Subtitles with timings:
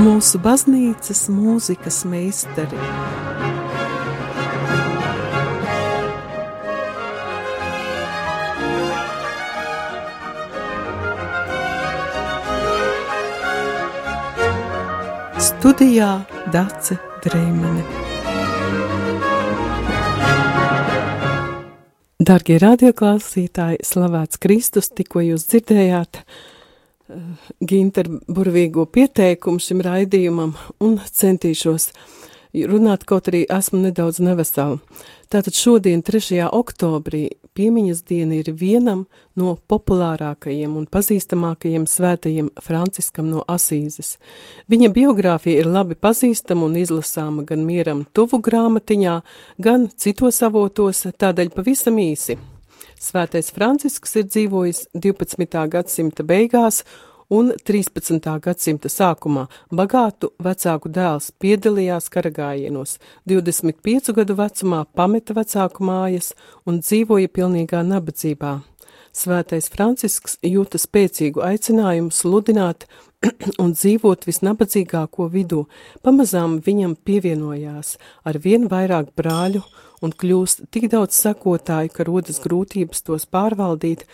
[0.00, 2.78] mūsu baznīcas mūzikas meistari.
[15.40, 16.12] Studijā
[16.52, 17.84] Dace Dreimane.
[22.20, 26.22] Darbie radioklausītāji, slavēts Kristus, tikko jūs dzirdējāt
[27.60, 31.90] Ginteru burvīgo pieteikumu šim raidījumam un centīšos
[32.70, 34.80] runāt, kaut arī esmu nedaudz nevesela.
[35.30, 36.40] Tātad šodien, 3.
[36.50, 39.04] oktobrī, piemiņas diena ir vienam
[39.38, 44.16] no populārākajiem un pazīstamākajiem svētajiem Franciskam no Asīzes.
[44.70, 49.20] Viņa biogrāfija ir labi pazīstama un izlasāma gan mieram tuvu grāmatiņā,
[49.62, 52.40] gan citos avotos, tādēļ pavisam īsi.
[53.00, 55.62] Svētais Francisks ir dzīvojis 12.
[55.72, 56.82] gadsimta beigās
[57.32, 58.28] un 13.
[58.44, 66.34] gadsimta sākumā bagātu vecāku dēls piedalījās karagājienos, 25 gadu vecumā pameta vecāku mājas
[66.68, 68.58] un dzīvoja pilnīgā nabadzībā.
[69.16, 72.84] Svētais Francisks jūta spēcīgu aicinājumu sludināt
[73.62, 75.64] un dzīvot visnabadzīgāko vidū,
[76.04, 77.96] pamazām viņam pievienojās
[78.28, 79.64] ar vien vairāk brāļu
[80.00, 84.06] un kļūst tik daudz sekotāju, ka rodas grūtības tos pārvaldīt,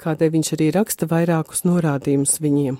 [0.00, 2.78] kādēļ viņš arī raksta vairākus norādījumus viņiem.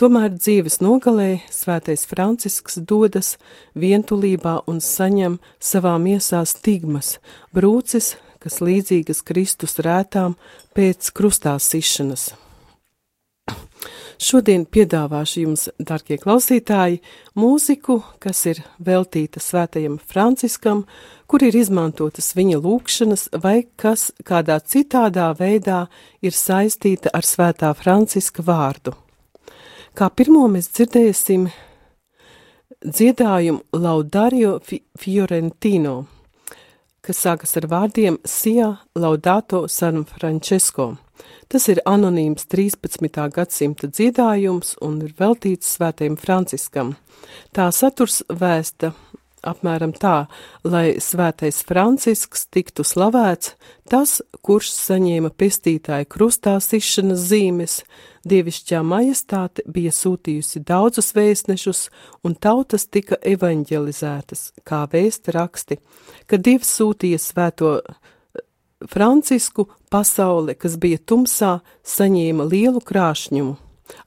[0.00, 3.36] Tomēr dzīves nogalē svētais Francisks dodas
[3.78, 7.18] vientulībā un saņem savā miesā stigmas,
[7.54, 10.38] brūcis, kas līdzīgas Kristus rētām
[10.74, 12.32] pēc krustā sišanas.
[14.22, 17.00] Šodien piedāvāšu jums, darbie klausītāji,
[17.34, 20.84] mūziku, kas ir veltīta svētajam Franciskam,
[21.26, 25.86] kur ir izmantotas viņa lūkšanas vai kas kādā citādā veidā
[26.22, 28.94] ir saistīta ar svētā Franciska vārdu.
[29.98, 31.50] Kā pirmo mēs dzirdēsim
[32.86, 35.96] dziedājumu Laudario Fiorentino,
[37.02, 40.92] kas sākas ar vārdiem Sia Laudato San Francesco.
[41.52, 43.28] Tas ir anonīms 13.
[43.34, 46.94] gadsimta dziedājums un ir veltīts svētajam Franciskam.
[47.52, 48.92] Tā saturs vēsta
[49.42, 50.26] apmēram tā,
[50.64, 53.56] lai svētais Francisks tiktu slavēts,
[53.90, 57.80] tas, kurš saņēma pestītāja krustā sišanas zīmes,
[58.28, 61.82] dievišķā majestāte bija sūtījusi daudzus vēstnešus,
[62.26, 65.80] un tautas tika evaņģelizētas, kā vēsta raksti,
[66.30, 67.76] ka Dievs sūtīja svēto
[68.90, 73.56] Francisku pasaule, kas bija tumsā, saņēma lielu krāšņumu.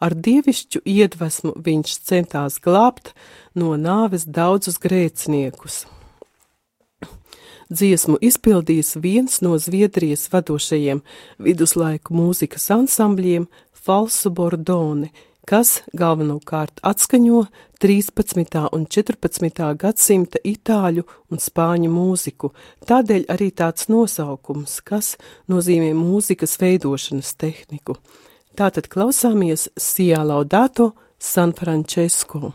[0.01, 3.13] Ar dievišķu iedvesmu viņš centās glābt
[3.53, 5.83] no nāves daudzus grēciniekus.
[7.65, 11.01] Dziesmu izpildījis viens no Zviedrijas vadošajiem
[11.41, 15.09] viduslaiku mūzikas ansambļiem Falsu Bordoni,
[15.47, 17.45] kas galvenokārt atskaņo
[17.81, 18.61] 13.
[18.73, 19.69] un 14.
[19.77, 22.51] gadsimta itāļu un spāņu mūziku,
[22.89, 25.15] tādēļ arī tāds nosaukums, kas
[25.51, 27.99] nozīmē mūzikas veidošanas tehniku.
[28.55, 32.53] Tātad klausāmies Sijā Laudato San Francesco.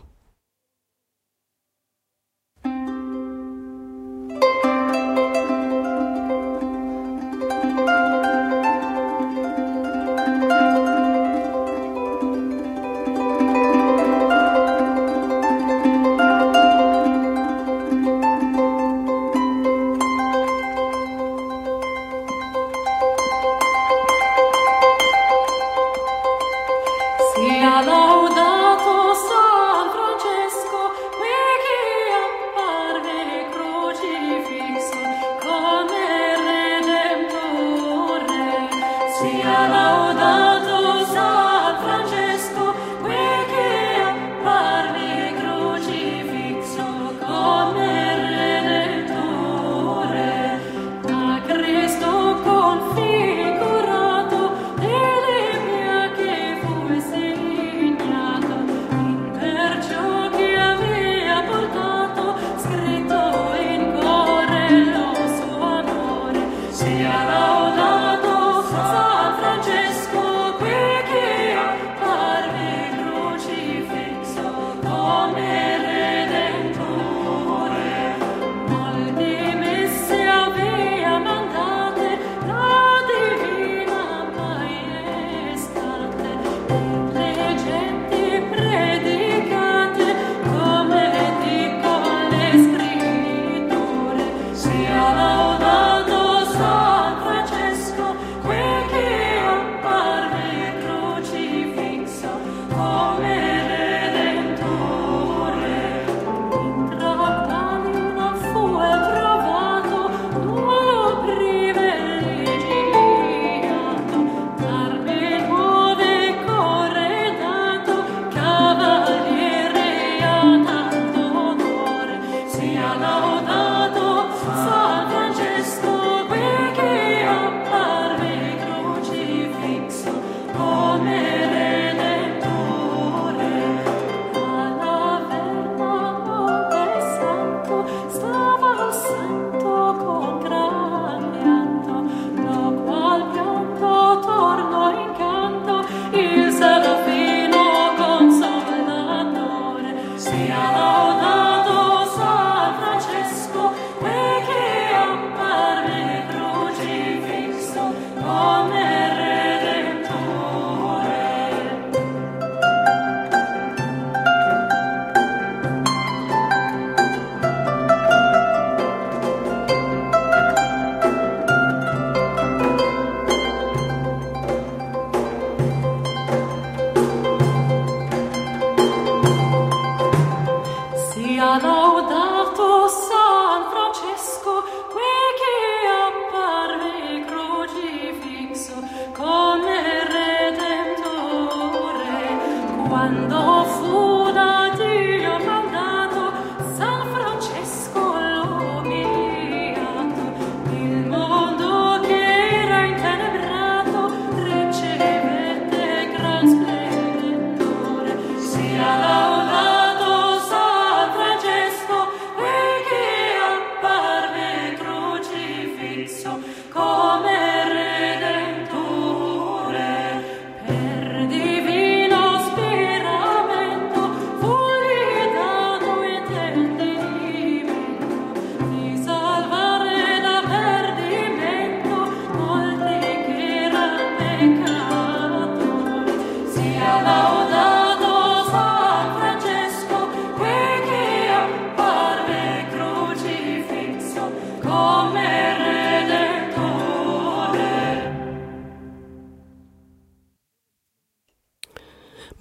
[103.01, 103.30] glory.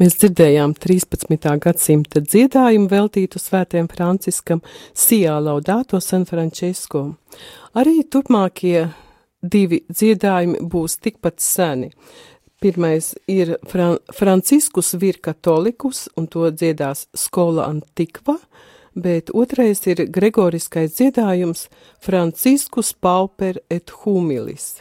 [0.00, 1.50] Mēs dzirdējām 13.
[1.60, 4.62] gadsimta dziedājumu veltītu svētiem Franciskam
[4.96, 7.02] Sijā Laudāto San Francesco.
[7.76, 8.86] Arī turpmākie
[9.44, 11.92] divi dziedājumi būs tikpat seni.
[12.64, 18.38] Pirmais ir Fran Franciskus vir katolikus, un to dziedās Skola Antikva,
[18.96, 21.68] bet otrais ir gregoriskais dziedājums
[22.00, 24.78] Franciskus Pauper et Humilis.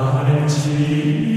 [0.00, 1.29] 알지.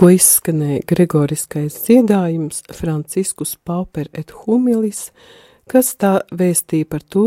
[0.00, 5.10] Tikko izskanēja gregoriskais dziedājums Franciskus Pauper et Humilis,
[5.68, 7.24] kas tā vēstīja par to,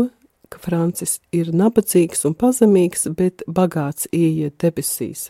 [0.50, 5.28] ka Francis ir nabadzīgs un pazemīgs, bet bagāts ieiet debesīs.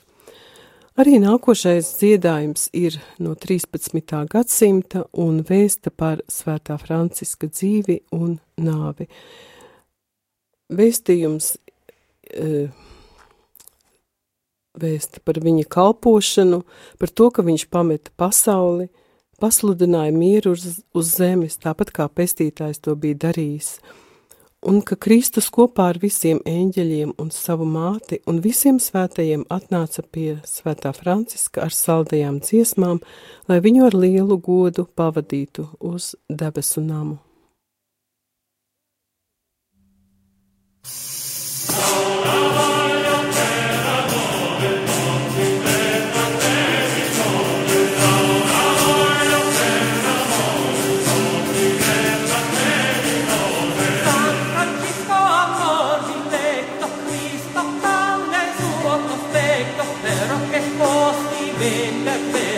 [0.96, 4.00] Arī nākošais dziedājums ir no 13.
[4.32, 9.04] gadsimta un vēsta par svētā Franciska dzīvi un nāvi.
[10.72, 11.58] Vēstījums
[12.32, 12.70] e,
[14.81, 16.62] vēsta par viņa kalpošanu,
[16.99, 18.88] par to, ka viņš pameta pasauli,
[19.43, 23.76] pasludināja mieru uz, uz zemes, tāpat kā pestītājs to bija darījis,
[24.64, 30.38] un ka Kristus kopā ar visiem eņģeļiem un savu māti un visiem svētajiem atnāca pie
[30.49, 33.02] svētā Franciska ar saldajām dziesmām,
[33.50, 37.24] lai viņu ar lielu godu pavadītu uz debesu namu.
[61.58, 62.53] baby, nothing.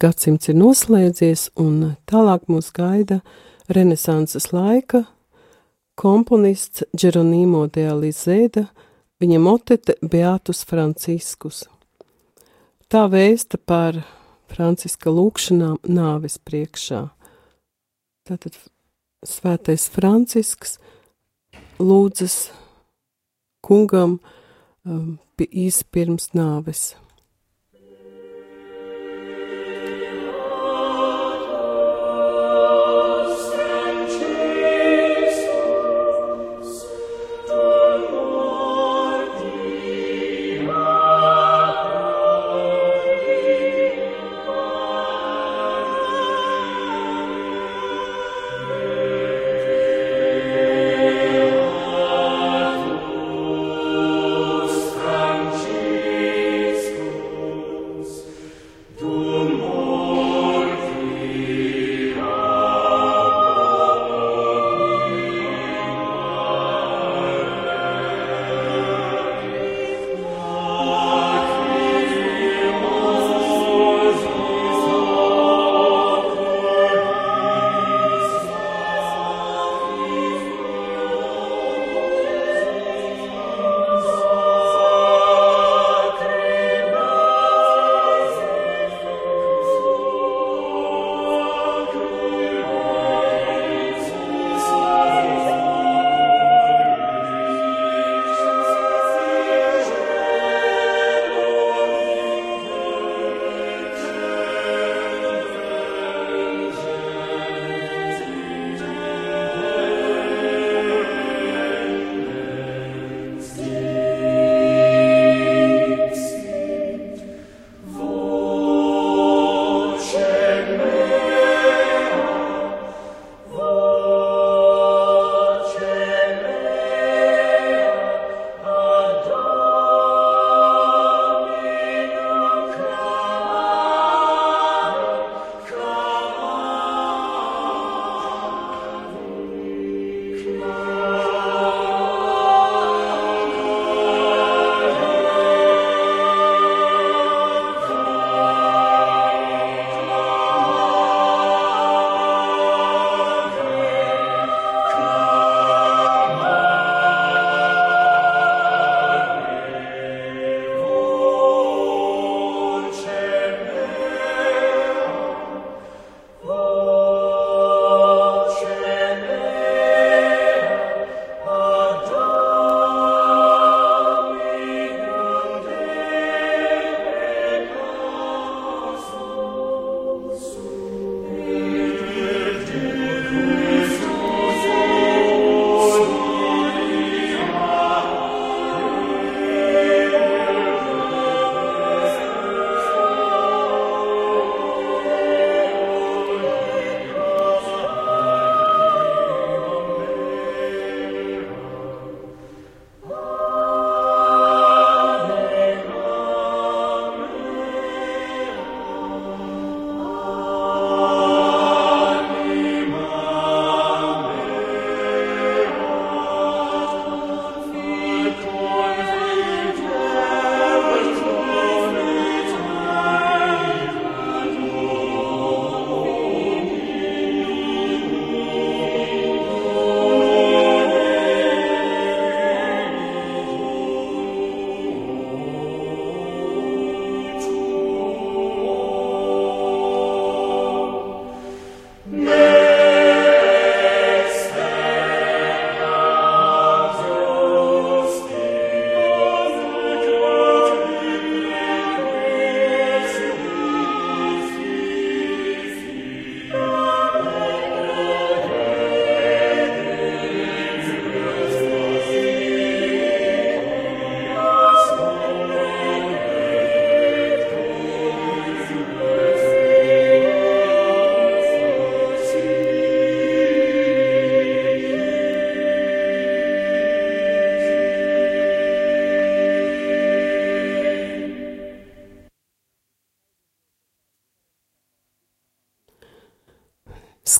[0.00, 3.20] Gadsimts ir noslēdzies, un tālāk mūs gaida
[3.70, 5.04] renesanses laika
[5.94, 8.64] komponists Geronimo de Alizēda,
[9.22, 11.62] viņa motete Beatus Franciskus.
[12.90, 14.00] Tā vēsta par
[14.50, 17.04] Franciska lūkšanām nāves priekšā.
[18.26, 18.58] Tātad
[19.22, 20.80] svētais Francisks
[21.78, 22.48] lūdzas
[23.62, 24.18] kungam
[24.82, 26.96] um, īsi pirms nāves.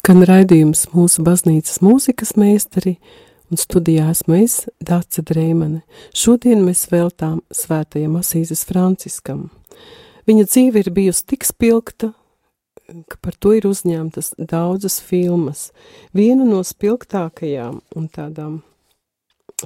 [0.05, 2.99] Skan raidījums mūsu baznīcas mūzikas meistari,
[3.49, 5.79] un studijā esmu es, Dāca Dreimane.
[6.13, 9.47] Šodien mēs veltām svētajam Asīzes Franciskam.
[10.29, 12.11] Viņa dzīve ir bijusi tik spilgta,
[12.85, 15.71] ka par to ir uzņemtas daudzas filmas.
[16.13, 18.61] Viena no spilgtākajām un tādām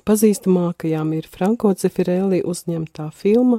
[0.07, 3.59] pazīstamākajām ir Franko Cefirelli uzņemtā filma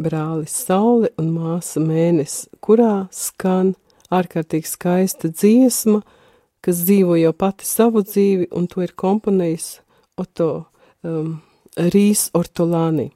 [0.00, 3.74] Brālis Saule un māsa Mēnes, kurā skan
[4.10, 6.00] ārkārtīgi skaista dziesma,
[6.64, 9.70] kas dzīvo jau pati savu dzīvi, un to ir komponējis
[10.20, 10.50] Oto
[11.06, 11.38] um,
[11.78, 13.08] Rīs Ortolāni.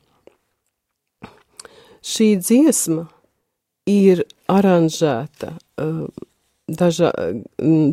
[2.04, 3.06] Šī dziesma
[3.90, 6.06] ir aranžēta, um,
[6.68, 7.10] dažā,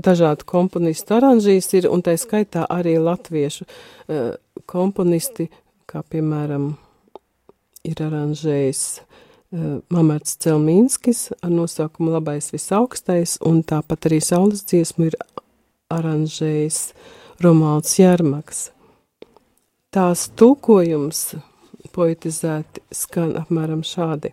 [0.05, 4.33] dažādu komponistu aranžīs ir, un tā skaitā arī latviešu uh,
[4.71, 5.49] komponisti,
[5.89, 6.71] kā piemēram
[7.87, 8.83] ir aranžējis
[9.51, 15.17] Eh, Mamerts Celmīnskis ar nosaukumu Labais visaugstais, un tāpat arī saules dziesmu ir
[15.91, 16.77] aranžējis
[17.43, 18.69] Romalds Jārmaks.
[19.91, 21.33] Tās tulkojums
[21.91, 24.31] poetizēti skan apmēram šādi.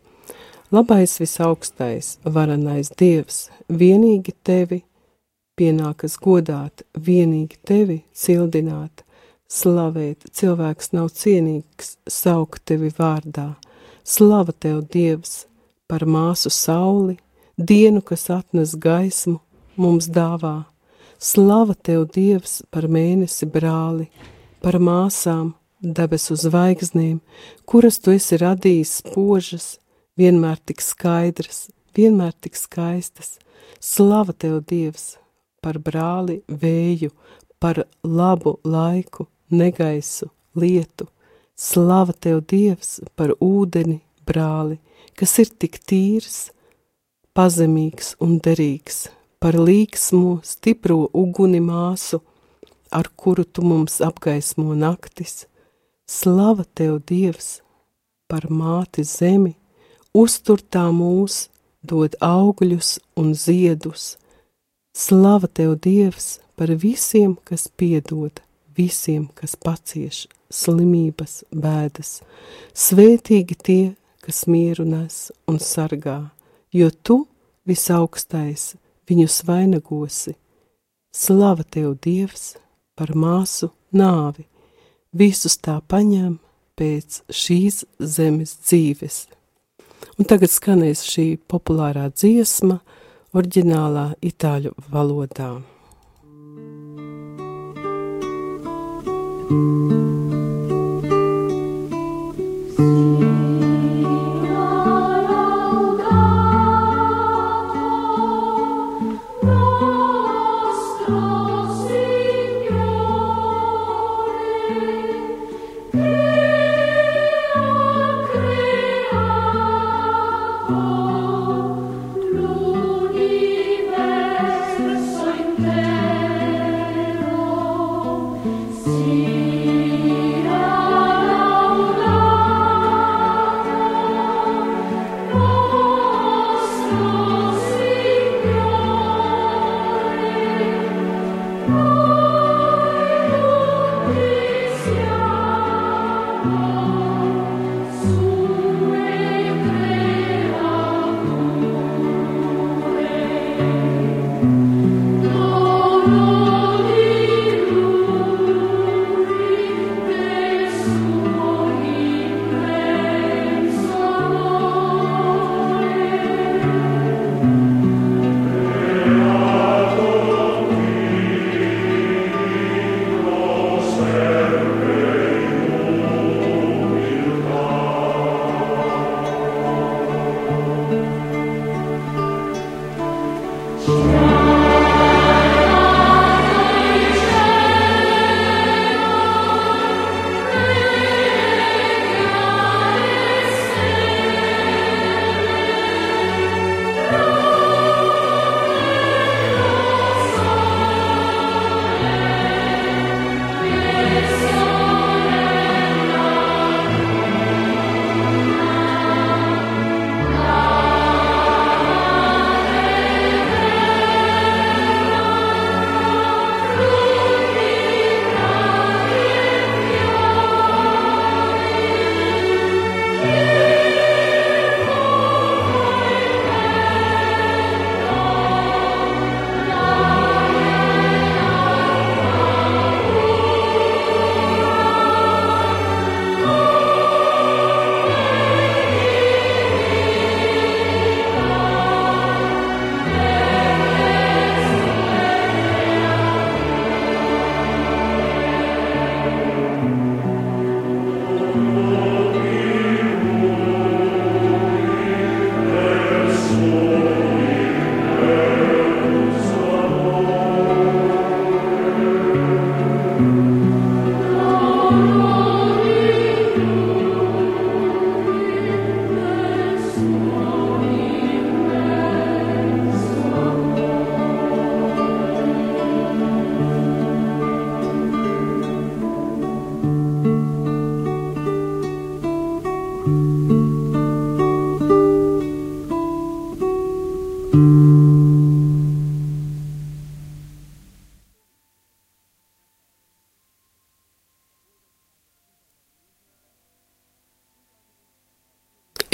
[0.70, 4.85] Labais visaugstais, varenais dievs, vienīgi tevi
[5.59, 9.02] pienākas godāt, vienīgi tevi cildināt,
[9.50, 13.57] slavēt, cilvēks nav cienīgs, saukt tevi vārdā–
[14.09, 15.42] Slava tev, Dievs,
[15.85, 17.18] par māsu sauli,
[17.61, 19.35] dienu, kas atnes gaismu,
[19.77, 20.62] mums dāvā.
[21.21, 24.07] Slava tev, Dievs, par mēnesi brāli,
[24.64, 25.51] par māsām,
[25.83, 27.18] debesu zvaigznēm,
[27.68, 29.68] kuras tu esi radījis spožas,
[30.16, 33.37] vienmēr tik skaidras, vienmēr tik skaistas.
[33.77, 35.18] Slava tev, Dievs,
[35.61, 37.12] par brāli vēju,
[37.61, 41.11] par labu laiku, negaisu, lietu,
[41.59, 44.77] Slava tev, Dievs, par ūdeni, brāli,
[45.18, 46.53] kas ir tik tīrs,
[47.35, 49.09] pazemīgs un derīgs,
[49.42, 52.21] par līksmo, stipro uguni mūsu,
[52.94, 55.49] ar kuru tu mums apgaismo naktis.
[56.07, 57.51] Slava tev, Dievs,
[58.31, 59.57] par māti zemi,
[60.14, 61.49] uztur tā mūs,
[61.83, 64.14] dod augļus un ziedus.
[64.94, 68.38] Slava tev, Dievs, par visiem, kas piedod,
[68.79, 72.18] visiem, kas pacieš slimības, bēdas.
[72.76, 73.82] Svētīgi tie,
[74.24, 76.30] kas mieru nes un sargā,
[76.72, 77.22] jo tu,
[77.68, 78.74] visaugstais,
[79.08, 80.34] viņus vainagosi.
[81.12, 82.56] Slava tev, Dievs,
[82.96, 84.44] par māsu nāvi,
[85.16, 86.37] visus tā paņem
[86.78, 89.26] pēc šīs zemes dzīves.
[90.18, 92.78] Un tagad skanēs šī populārā dziesma
[93.34, 95.58] oriģinālā itāļu valodā.
[99.48, 100.27] thank you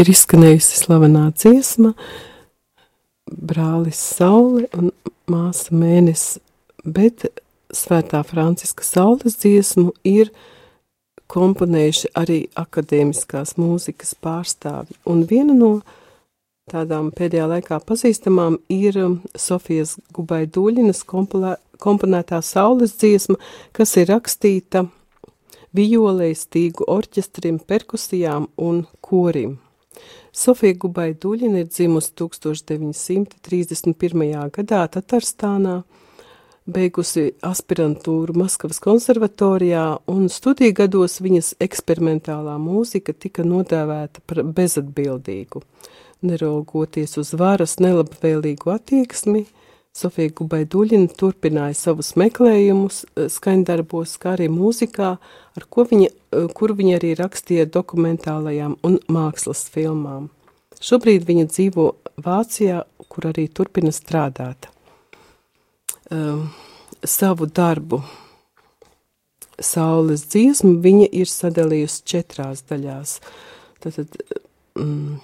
[0.05, 1.95] ir izskanējusi slavenā dziesma,
[3.25, 4.90] brālis Saule un
[5.31, 6.43] māsa Mēnesis,
[6.85, 7.25] bet
[7.75, 10.31] Svētā Franciska Saules dziesmu ir
[11.33, 15.73] komponējuši arī akadēmiskās mūzikas pārstāvi, un viena no
[16.71, 23.40] tādām pēdējā laikā pazīstamām ir um, Sofijas Gubai Duļinas komponētā Saules dziesma,
[23.73, 24.87] kas ir rakstīta
[25.75, 29.63] violei, stīgu orķestrim, perkusijām un korim.
[30.35, 34.51] Sofija Gubai Duļina ir dzimusi 1931.
[34.55, 35.77] gadā Tatarstānā,
[36.65, 45.59] beigusi aspirantūru Maskavas konservatorijā, un studiju gados viņas eksperimentālā mūzika tika nodēvēta par bezatbildīgu.
[46.25, 49.45] Neraugoties uz varas nelabvēlīgu attieksmi,
[49.95, 55.11] Sofija Gubaiduļina turpināja savus meklējumus eh, skaņdarbos, kā arī mūzikā,
[55.55, 60.33] ar ko viņa, eh, kur viņa arī rakstīja dokumentālajām un mākslas filmām.
[60.83, 61.87] Šobrīd viņa dzīvo
[62.25, 64.67] Vācijā, kur arī turpina strādāt.
[66.11, 66.51] Um,
[67.07, 68.03] savu darbu
[69.63, 73.17] Saules dziesmu viņa ir sadalījusi četrās daļās.
[73.83, 74.19] Tātad
[74.77, 75.17] mm,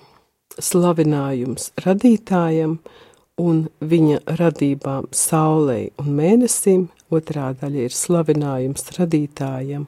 [0.63, 3.10] slavinājums radītājam, uh,
[3.41, 9.87] un viņa radībām saulei un mēnesim, otrā daļa ir slavinājums radītājam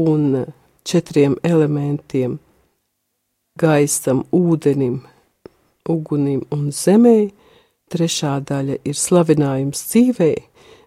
[0.00, 0.44] un
[0.84, 2.38] četriem elementiem-
[3.62, 5.00] gaisam, ūdenim,
[5.88, 7.32] ugunim un zemei,
[7.90, 10.36] trešā daļa ir slavinājums dzīvei,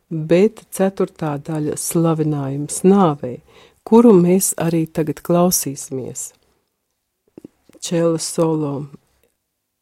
[0.10, 3.42] bet ceturtā daļa- slavinājums nāvei,
[3.84, 6.34] kuru mēs arī tagad klausīsimies.
[7.80, 8.88] Čēla solo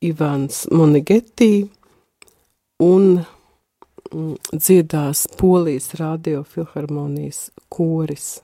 [0.01, 1.69] Ivans Monigetī,
[2.83, 3.19] un
[4.11, 8.41] mm, dziedās Polijas radiofilharmonijas koris.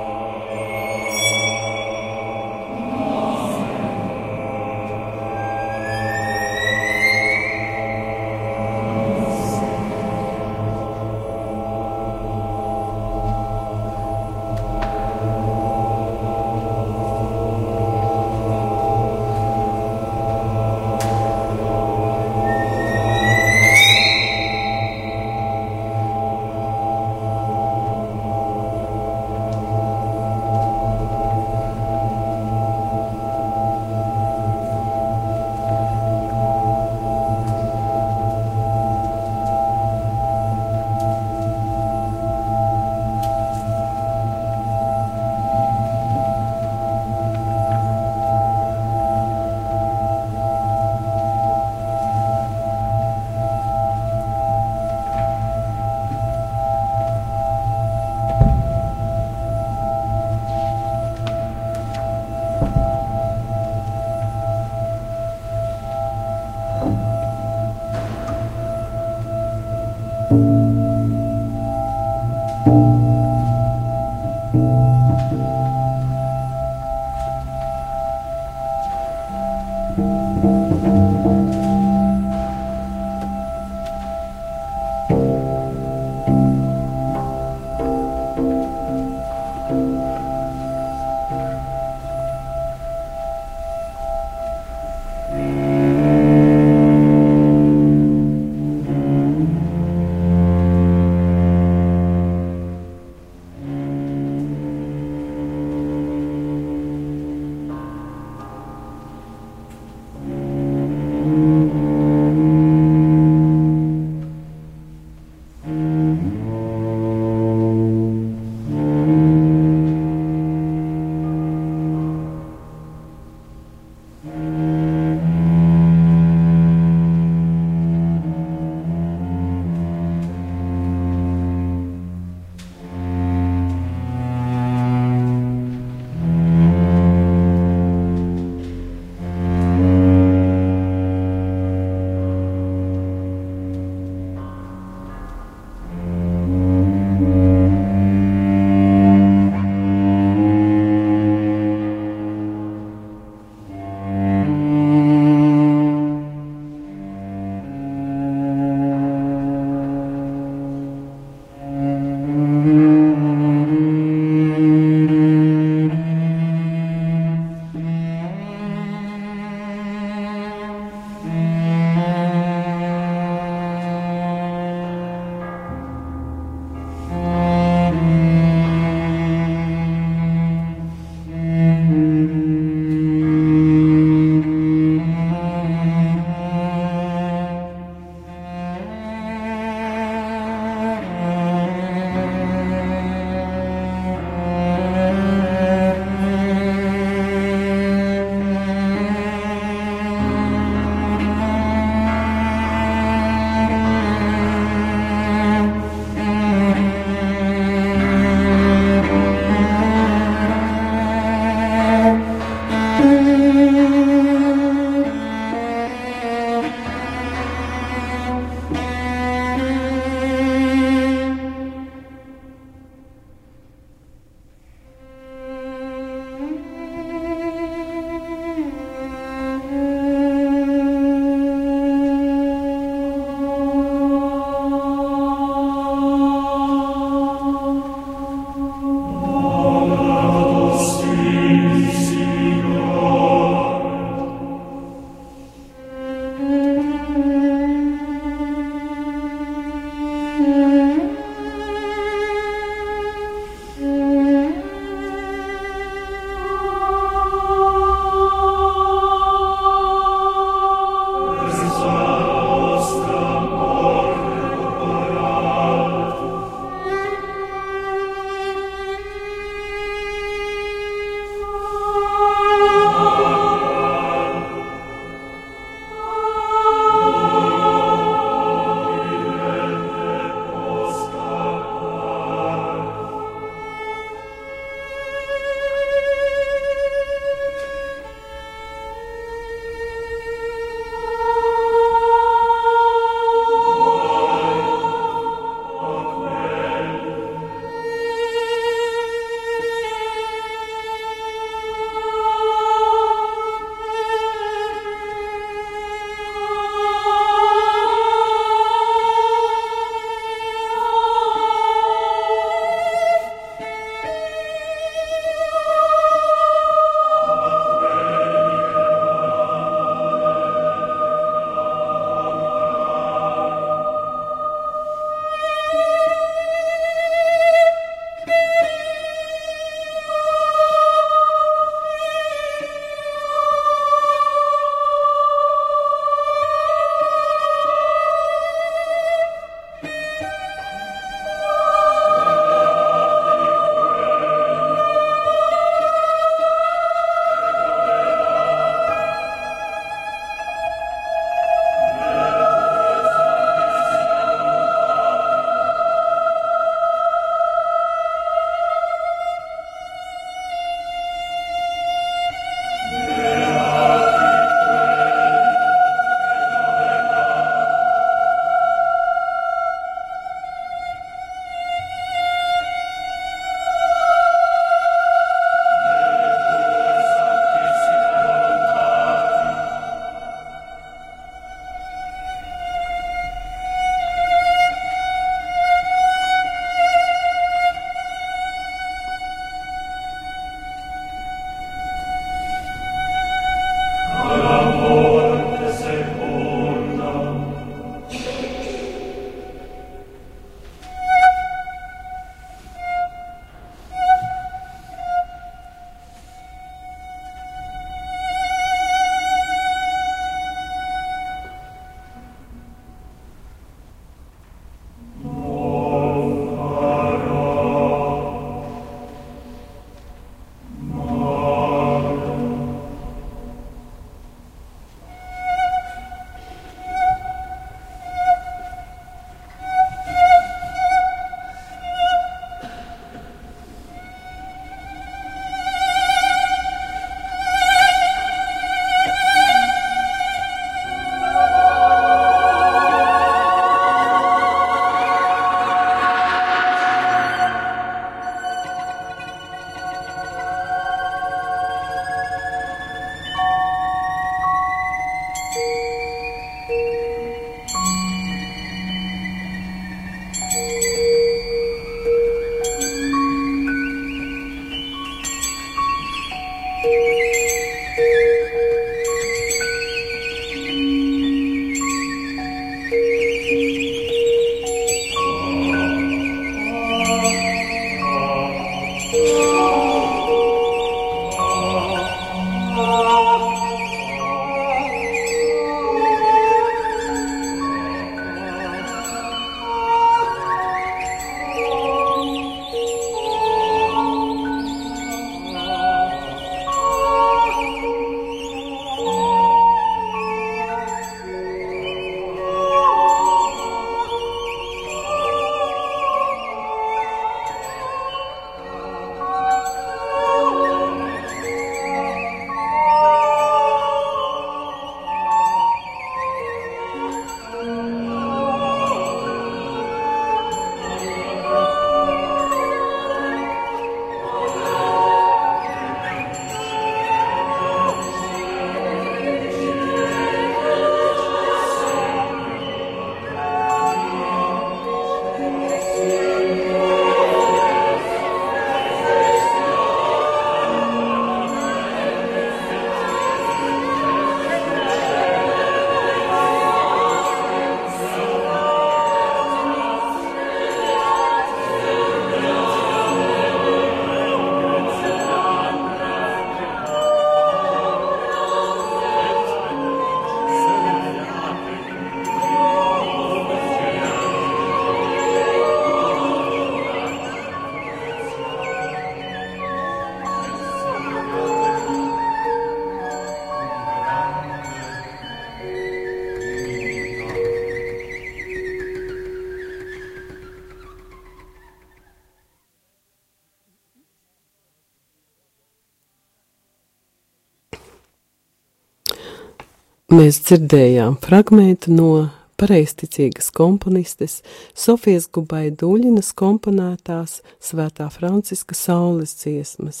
[590.10, 594.40] Mēs dzirdējām fragment no pareizticīgas komponistes
[594.74, 600.00] Sofijas Gubaiduļinas komponētās Svētā Franciska saules dziesmas.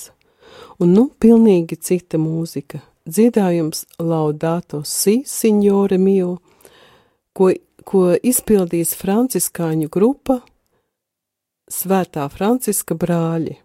[0.82, 2.82] Un nu pilnīgi cita mūzika.
[3.06, 6.40] Dziedājums Laudato Si, Signore Mio,
[7.30, 7.52] ko,
[7.86, 10.40] ko izpildīs franciskāņu grupa
[11.70, 13.60] Svētā Franciska brāļi.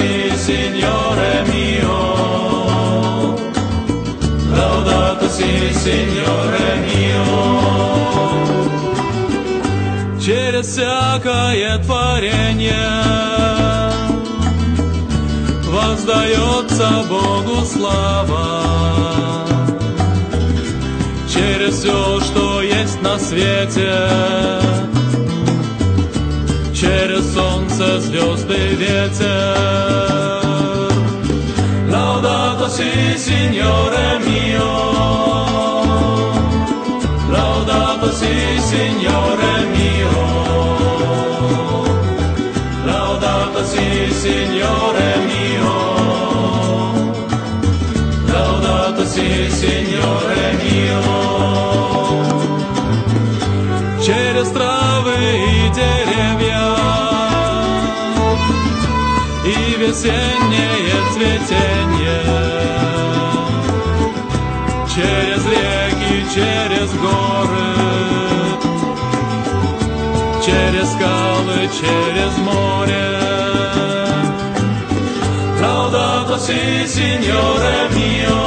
[0.00, 1.98] sì, Signore mio.
[4.52, 7.24] Laudato sì, Signore mio.
[10.18, 13.10] Через всякое творение
[15.64, 18.46] воздается Богу слава.
[21.32, 24.08] Через все, что есть на свете,
[27.19, 29.27] Через солнце, звезды, ветер
[31.89, 34.71] Laudato si, Signore mio
[37.29, 38.33] Laudato si,
[38.69, 40.35] Signore mio
[44.25, 45.73] Signore mio.
[48.31, 51.01] Laudato si, Signore mio.
[54.05, 55.17] Через травы
[55.51, 56.48] и деревья
[59.90, 62.22] весеннее цветение.
[64.88, 67.72] Через реки, через горы,
[70.44, 73.20] через скалы, через море.
[76.38, 78.38] sì, Signore mio.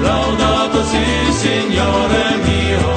[0.00, 2.92] Laudato sì, Signore mio.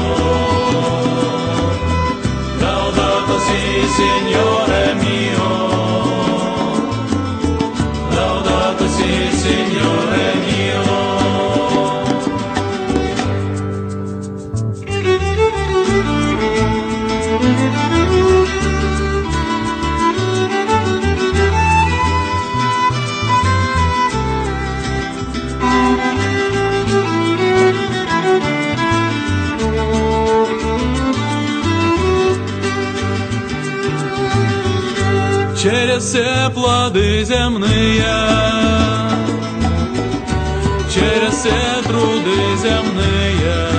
[2.59, 5.14] Laudato sì, Signore mio.
[36.05, 38.05] Все плоды земные,
[40.93, 43.69] через все труды земные,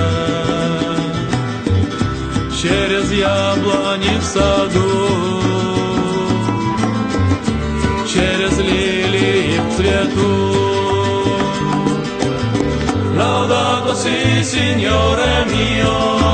[2.61, 5.07] через яблони в саду,
[8.11, 10.47] через лилии в цвету.
[13.15, 16.26] Laudato si, Signore mio.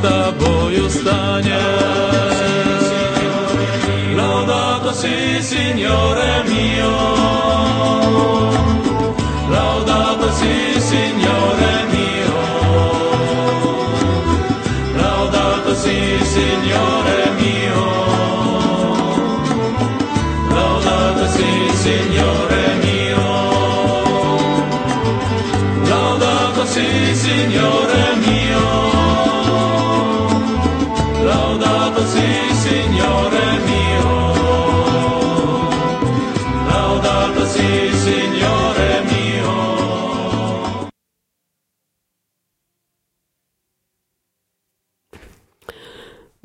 [0.00, 1.60] z Tobою stanie.
[4.16, 6.96] Laudato si, Signore mio.
[9.50, 12.40] Laudato si, Signore mio.
[14.96, 16.99] Laudato si, Signore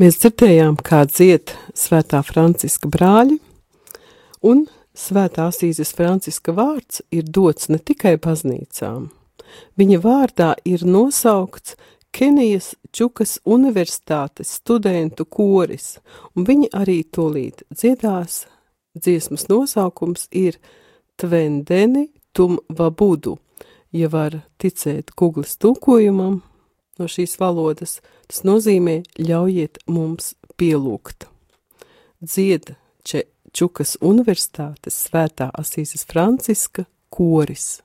[0.06, 3.40] Mēs dzirdējām, kā dzied svētā Franciska brāļi,
[4.46, 4.60] un
[4.94, 9.08] svētā Asīzes Franciska vārds ir dots ne tikai baznīcām.
[9.82, 11.74] Viņa vārdā ir nosaukts
[12.14, 15.96] Kenijas Čukas Universitātes studentu koris,
[16.38, 18.44] un viņi arī tūlīt dziedās.
[18.94, 20.60] Dziesmas nosaukums ir
[21.18, 23.40] Tvendeni tum vabudu,
[23.90, 26.44] ja var ticēt Google tūkojumam
[27.00, 31.28] no šīs valodas, tas nozīmē ļaujiet mums pielūgt.
[32.24, 32.76] Dzied
[33.56, 37.85] Čukas Universitātes svētā Asīzes Franciska koris.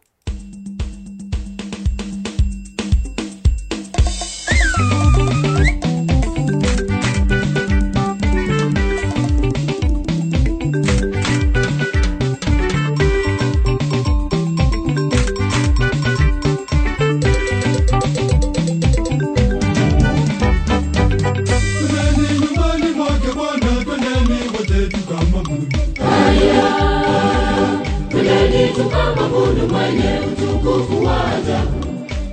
[29.61, 31.17] Tukamwabudu mwenye utukufu wa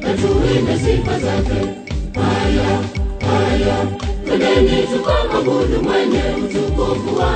[0.02, 1.60] na tuimbe sifa zake.
[2.16, 2.80] Haya,
[3.28, 3.86] haya,
[4.26, 7.32] twendeni tukamwabudu mwenye utukufu wa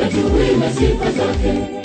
[0.00, 1.83] na tuimbe sifa zake.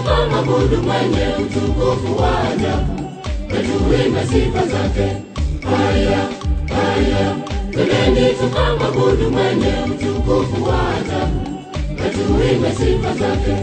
[0.00, 3.10] Twendeni tukamwabudu mwenye utukufu wa ajabu,
[3.48, 5.16] tuimbe sifa zake.
[5.64, 6.28] Haya,
[6.68, 7.36] haya,
[7.72, 11.40] twendeni tukamwabudu mwenye utukufu wa ajabu,
[12.12, 13.56] tuimbe sifa zake.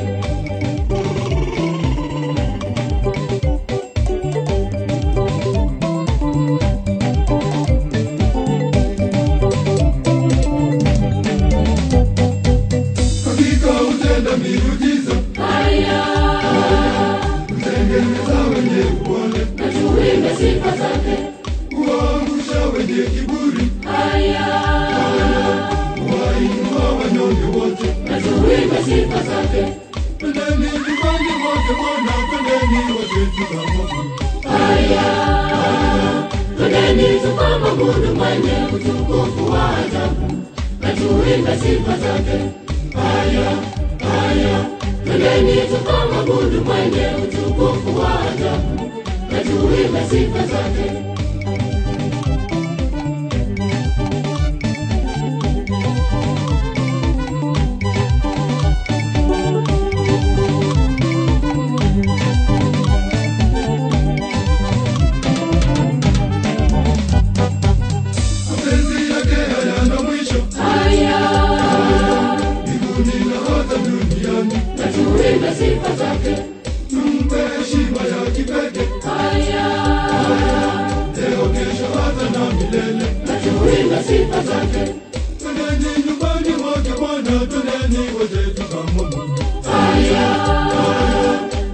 [83.97, 84.93] Tuimbe sifa zake.
[85.39, 89.43] Twendeni nyumbani mwake Bwana, twendeni wote tukamwabudu.
[89.71, 90.37] Haya,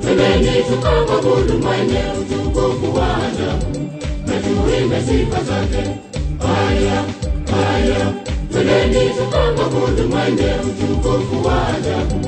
[0.02, 3.90] twendeni tukamwabudu mwenye utukufu wa ajabu,
[4.28, 5.90] na tuimbe sifa zake.
[6.40, 7.04] Haya,
[7.52, 8.14] haya,
[8.52, 12.28] twendeni tukamwabudu mwenye utukufu wa ajabu,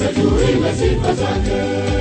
[0.00, 1.95] na tuimbe sifa zake.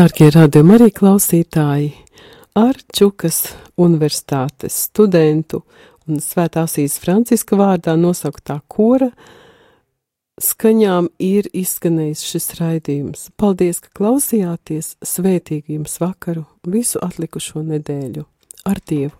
[0.00, 1.88] Darbie radījumi arī klausītāji,
[2.56, 5.60] ar Čukas universitātes studentu
[6.08, 9.10] un Svētāsīs Franciska vārdā nosauktā kora
[10.40, 13.28] skaņām ir izskanējis šis raidījums.
[13.36, 18.24] Paldies, ka klausījāties, svētīgi jums vakaru, visu atlikušo nedēļu
[18.72, 19.19] ar Dievu!